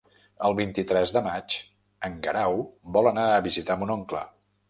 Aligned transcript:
El 0.47 0.53
vint-i-tres 0.59 1.11
de 1.17 1.21
maig 1.25 1.57
en 2.09 2.17
Guerau 2.25 2.57
vol 2.97 3.11
anar 3.13 3.27
a 3.35 3.45
visitar 3.49 3.77
mon 3.83 3.93
oncle. 3.97 4.27